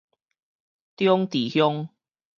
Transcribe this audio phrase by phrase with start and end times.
[0.95, 1.89] 長治鄉